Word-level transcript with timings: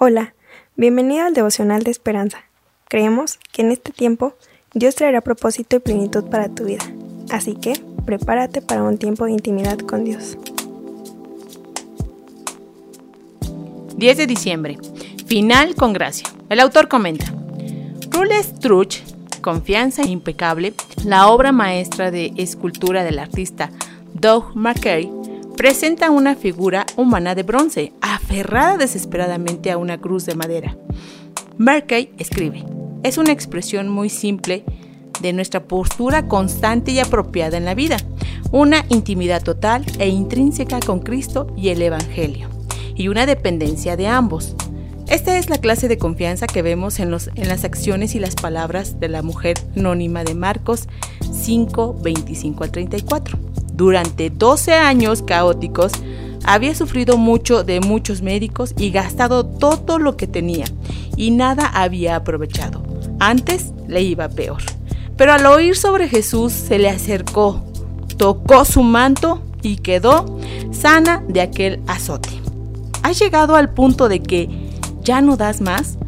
Hola, 0.00 0.32
bienvenido 0.76 1.26
al 1.26 1.34
devocional 1.34 1.82
de 1.82 1.90
esperanza. 1.90 2.44
Creemos 2.88 3.40
que 3.50 3.62
en 3.62 3.72
este 3.72 3.90
tiempo 3.90 4.32
Dios 4.72 4.94
traerá 4.94 5.22
propósito 5.22 5.74
y 5.74 5.80
plenitud 5.80 6.22
para 6.30 6.48
tu 6.48 6.66
vida. 6.66 6.84
Así 7.32 7.56
que 7.56 7.72
prepárate 8.06 8.62
para 8.62 8.84
un 8.84 8.98
tiempo 8.98 9.24
de 9.24 9.32
intimidad 9.32 9.76
con 9.76 10.04
Dios. 10.04 10.38
10 13.96 14.16
de 14.16 14.26
diciembre. 14.28 14.78
Final 15.26 15.74
con 15.74 15.92
gracia. 15.92 16.28
El 16.48 16.60
autor 16.60 16.86
comenta. 16.86 17.34
Rule 18.08 18.40
Struch, 18.40 19.02
Confianza 19.40 20.04
impecable, 20.04 20.74
la 21.04 21.26
obra 21.26 21.50
maestra 21.50 22.12
de 22.12 22.32
escultura 22.36 23.02
del 23.02 23.18
artista 23.18 23.72
Doug 24.14 24.52
McKay, 24.54 25.10
presenta 25.58 26.12
una 26.12 26.36
figura 26.36 26.86
humana 26.94 27.34
de 27.34 27.42
bronce, 27.42 27.92
aferrada 28.00 28.76
desesperadamente 28.76 29.72
a 29.72 29.76
una 29.76 29.98
cruz 29.98 30.24
de 30.24 30.36
madera. 30.36 30.78
Merkey 31.56 32.12
escribe, 32.16 32.64
es 33.02 33.18
una 33.18 33.32
expresión 33.32 33.88
muy 33.88 34.08
simple 34.08 34.64
de 35.20 35.32
nuestra 35.32 35.64
postura 35.64 36.28
constante 36.28 36.92
y 36.92 37.00
apropiada 37.00 37.56
en 37.56 37.64
la 37.64 37.74
vida, 37.74 37.96
una 38.52 38.84
intimidad 38.88 39.42
total 39.42 39.84
e 39.98 40.06
intrínseca 40.06 40.78
con 40.78 41.00
Cristo 41.00 41.48
y 41.56 41.70
el 41.70 41.82
Evangelio, 41.82 42.48
y 42.94 43.08
una 43.08 43.26
dependencia 43.26 43.96
de 43.96 44.06
ambos. 44.06 44.54
Esta 45.08 45.38
es 45.38 45.50
la 45.50 45.58
clase 45.58 45.88
de 45.88 45.98
confianza 45.98 46.46
que 46.46 46.62
vemos 46.62 47.00
en, 47.00 47.12
en 47.34 47.48
las 47.48 47.64
acciones 47.64 48.14
y 48.14 48.20
las 48.20 48.36
palabras 48.36 49.00
de 49.00 49.08
la 49.08 49.22
mujer 49.22 49.58
anónima 49.76 50.22
de 50.22 50.36
Marcos 50.36 50.86
5, 51.32 51.96
25 52.00 52.62
al 52.62 52.70
34. 52.70 53.47
Durante 53.78 54.28
12 54.28 54.72
años 54.72 55.22
caóticos, 55.22 55.92
había 56.42 56.74
sufrido 56.74 57.16
mucho 57.16 57.62
de 57.62 57.78
muchos 57.78 58.22
médicos 58.22 58.74
y 58.76 58.90
gastado 58.90 59.46
todo 59.46 60.00
lo 60.00 60.16
que 60.16 60.26
tenía, 60.26 60.64
y 61.16 61.30
nada 61.30 61.64
había 61.72 62.16
aprovechado. 62.16 62.82
Antes 63.20 63.72
le 63.86 64.02
iba 64.02 64.28
peor. 64.28 64.62
Pero 65.16 65.32
al 65.32 65.46
oír 65.46 65.76
sobre 65.76 66.08
Jesús 66.08 66.52
se 66.52 66.80
le 66.80 66.88
acercó, 66.88 67.62
tocó 68.16 68.64
su 68.64 68.82
manto 68.82 69.42
y 69.62 69.76
quedó 69.76 70.40
sana 70.72 71.22
de 71.28 71.40
aquel 71.40 71.80
azote. 71.86 72.30
¿Has 73.04 73.20
llegado 73.20 73.54
al 73.54 73.74
punto 73.74 74.08
de 74.08 74.20
que 74.20 74.48
ya 75.04 75.20
no 75.20 75.36
das 75.36 75.60
más? 75.60 75.98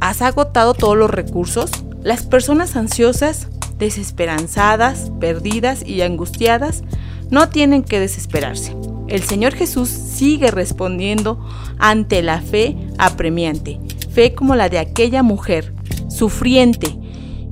¿Has 0.00 0.22
agotado 0.22 0.74
todos 0.74 0.96
los 0.96 1.08
recursos? 1.10 1.70
Las 2.02 2.26
personas 2.26 2.74
ansiosas 2.74 3.46
desesperanzadas, 3.80 5.10
perdidas 5.18 5.84
y 5.84 6.02
angustiadas, 6.02 6.84
no 7.30 7.48
tienen 7.48 7.82
que 7.82 7.98
desesperarse. 7.98 8.76
El 9.08 9.24
Señor 9.24 9.54
Jesús 9.54 9.88
sigue 9.88 10.52
respondiendo 10.52 11.44
ante 11.78 12.22
la 12.22 12.40
fe 12.40 12.76
apremiante, 12.98 13.80
fe 14.12 14.34
como 14.34 14.54
la 14.54 14.68
de 14.68 14.78
aquella 14.78 15.24
mujer 15.24 15.74
sufriente 16.08 16.96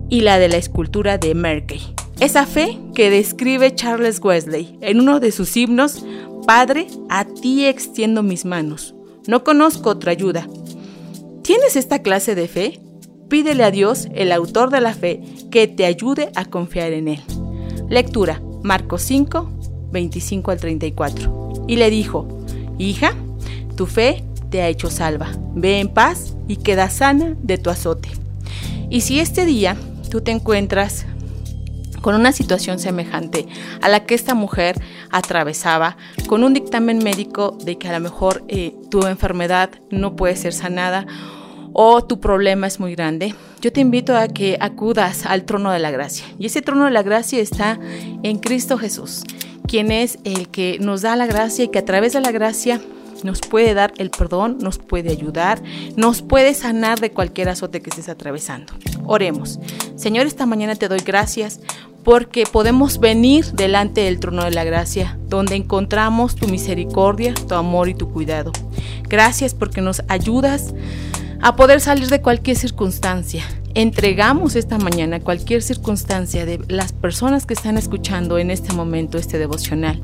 y 0.09 0.21
la 0.21 0.39
de 0.39 0.49
la 0.49 0.57
escultura 0.57 1.19
de 1.19 1.35
Merkey. 1.35 1.81
Esa 2.21 2.47
fe 2.47 2.79
que 2.95 3.11
describe 3.11 3.75
Charles 3.75 4.21
Wesley 4.23 4.79
en 4.81 5.01
uno 5.01 5.21
de 5.21 5.33
sus 5.33 5.57
himnos, 5.57 6.05
Padre, 6.47 6.87
a 7.09 7.25
ti 7.25 7.67
extiendo 7.67 8.23
mis 8.23 8.45
manos. 8.45 8.95
No 9.27 9.45
conozco 9.45 9.91
otra 9.91 10.13
ayuda. 10.13 10.49
¿Tienes 11.43 11.77
esta 11.77 12.01
clase 12.01 12.35
de 12.35 12.49
fe? 12.49 12.81
Pídele 13.29 13.63
a 13.65 13.71
Dios, 13.71 14.09
el 14.15 14.33
autor 14.33 14.71
de 14.71 14.81
la 14.81 14.95
fe, 14.95 15.21
que 15.51 15.69
te 15.69 15.85
ayude 15.85 16.31
a 16.35 16.47
confiar 16.47 16.93
en 16.93 17.09
Él. 17.09 17.23
Lectura, 17.89 18.41
Marcos 18.63 19.03
5, 19.03 19.51
25 19.93 20.51
al 20.51 20.61
34. 20.61 21.65
Y 21.69 21.77
le 21.77 21.91
dijo, 21.91 22.27
Hija, 22.79 23.13
tu 23.77 23.87
fe 23.87 24.25
te 24.51 24.63
ha 24.63 24.69
hecho 24.69 24.91
salva. 24.91 25.29
Ve 25.55 25.81
en 25.81 25.89
paz 25.89 26.37
y 26.49 26.57
queda 26.57 26.89
sana 26.89 27.37
de 27.43 27.59
tu 27.59 27.71
azote. 27.71 28.09
Y 28.89 29.03
si 29.03 29.21
este 29.21 29.45
día 29.45 29.77
tú 30.11 30.23
te 30.23 30.31
encuentras 30.31 31.05
con 32.01 32.15
una 32.15 32.33
situación 32.33 32.79
semejante 32.79 33.47
a 33.83 33.89
la 33.89 34.07
que 34.07 34.15
esta 34.15 34.35
mujer 34.35 34.81
atravesaba, 35.11 35.97
con 36.27 36.45
un 36.45 36.55
dictamen 36.55 36.99
médico 36.99 37.59
de 37.63 37.77
que 37.77 37.89
a 37.89 37.93
lo 37.93 38.01
mejor 38.01 38.45
eh, 38.49 38.75
tu 38.91 39.07
enfermedad 39.07 39.71
no 39.91 40.17
puede 40.17 40.37
ser 40.37 40.53
sanada 40.55 41.07
o 41.81 42.03
tu 42.03 42.19
problema 42.19 42.67
es 42.67 42.81
muy 42.81 42.97
grande, 42.97 43.37
yo 43.61 43.73
te 43.73 43.81
invito 43.81 44.17
a 44.17 44.27
que 44.27 44.59
acudas 44.61 45.25
al 45.25 45.45
trono 45.45 45.71
de 45.71 45.79
la 45.79 45.93
gracia. 45.93 46.27
Y 46.37 46.47
ese 46.47 46.61
trono 46.61 46.87
de 46.87 46.91
la 46.91 47.05
gracia 47.05 47.39
está 47.39 47.79
en 48.25 48.39
Cristo 48.39 48.79
Jesús, 48.79 49.23
quien 49.69 49.93
es 49.93 50.19
el 50.25 50.49
que 50.49 50.79
nos 50.81 51.03
da 51.03 51.15
la 51.15 51.27
gracia 51.27 51.67
y 51.67 51.69
que 51.69 51.79
a 51.79 51.85
través 51.85 52.15
de 52.15 52.21
la 52.21 52.33
gracia 52.33 52.81
nos 53.23 53.39
puede 53.39 53.75
dar 53.75 53.93
el 53.99 54.11
perdón, 54.11 54.59
nos 54.61 54.79
puede 54.79 55.11
ayudar, 55.11 55.63
nos 55.95 56.21
puede 56.21 56.53
sanar 56.53 56.99
de 56.99 57.13
cualquier 57.13 57.49
azote 57.49 57.81
que 57.81 57.91
estés 57.91 58.09
atravesando. 58.09 58.73
Oremos. 59.07 59.61
Señor, 59.95 60.27
esta 60.27 60.47
mañana 60.47 60.75
te 60.75 60.89
doy 60.89 60.99
gracias 61.07 61.61
porque 62.03 62.43
podemos 62.51 62.99
venir 62.99 63.53
delante 63.53 64.01
del 64.01 64.19
trono 64.19 64.43
de 64.43 64.51
la 64.51 64.65
gracia, 64.65 65.17
donde 65.29 65.55
encontramos 65.55 66.35
tu 66.35 66.49
misericordia, 66.49 67.35
tu 67.35 67.55
amor 67.55 67.89
y 67.89 67.95
tu 67.95 68.11
cuidado. 68.11 68.51
Gracias 69.09 69.55
porque 69.55 69.81
nos 69.81 70.03
ayudas 70.09 70.75
a 71.49 71.57
poder 71.57 71.81
salir 71.81 72.09
de 72.09 72.21
cualquier 72.21 72.59
circunstancia. 72.59 73.43
Entregamos 73.73 74.55
esta 74.55 74.77
mañana 74.77 75.21
cualquier 75.21 75.63
circunstancia 75.63 76.45
de 76.45 76.61
las 76.69 76.93
personas 76.93 77.47
que 77.47 77.55
están 77.55 77.79
escuchando 77.79 78.37
en 78.37 78.51
este 78.51 78.75
momento 78.75 79.17
este 79.17 79.39
devocional, 79.39 80.03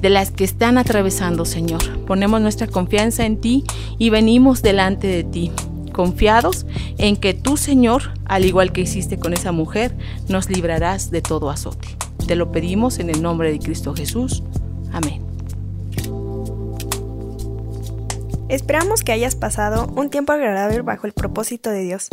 de 0.00 0.08
las 0.08 0.30
que 0.30 0.44
están 0.44 0.78
atravesando, 0.78 1.44
Señor. 1.44 1.82
Ponemos 2.06 2.40
nuestra 2.40 2.66
confianza 2.66 3.26
en 3.26 3.38
ti 3.38 3.62
y 3.98 4.08
venimos 4.08 4.62
delante 4.62 5.06
de 5.06 5.22
ti, 5.22 5.52
confiados 5.92 6.64
en 6.96 7.16
que 7.16 7.34
tú, 7.34 7.58
Señor, 7.58 8.14
al 8.24 8.46
igual 8.46 8.72
que 8.72 8.80
hiciste 8.80 9.18
con 9.18 9.34
esa 9.34 9.52
mujer, 9.52 9.94
nos 10.28 10.48
librarás 10.48 11.10
de 11.10 11.20
todo 11.20 11.50
azote. 11.50 11.88
Te 12.26 12.36
lo 12.36 12.52
pedimos 12.52 13.00
en 13.00 13.10
el 13.10 13.20
nombre 13.20 13.52
de 13.52 13.58
Cristo 13.58 13.94
Jesús. 13.94 14.42
Amén. 14.92 15.29
Esperamos 18.50 19.04
que 19.04 19.12
hayas 19.12 19.36
pasado 19.36 19.86
un 19.94 20.10
tiempo 20.10 20.32
agradable 20.32 20.82
bajo 20.82 21.06
el 21.06 21.12
propósito 21.12 21.70
de 21.70 21.84
Dios. 21.84 22.08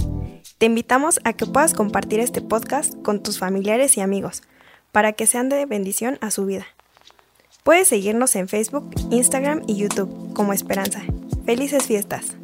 Te 0.60 0.68
invitamos 0.68 1.20
a 1.24 1.34
que 1.34 1.48
puedas 1.48 1.74
compartir 1.74 2.20
este 2.20 2.42
podcast 2.42 2.94
con 3.02 3.24
tus 3.24 3.40
familiares 3.40 3.98
y 3.98 4.02
amigos, 4.02 4.44
para 4.92 5.14
que 5.14 5.26
sean 5.26 5.50
de 5.50 5.66
bendición 5.66 6.20
a 6.22 6.30
su 6.30 6.46
vida. 6.46 6.68
Puedes 7.64 7.88
seguirnos 7.88 8.36
en 8.36 8.48
Facebook, 8.48 8.88
Instagram 9.10 9.64
y 9.66 9.78
YouTube 9.78 10.32
como 10.36 10.54
Esperanza. 10.54 11.02
Felices 11.48 11.88
fiestas. 11.88 12.38